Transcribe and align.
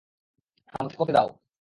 আমাকে 0.73 0.95
করতে 0.97 1.13
দাও। 1.13 1.27